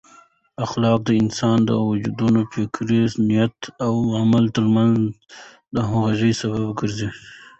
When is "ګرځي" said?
6.79-7.09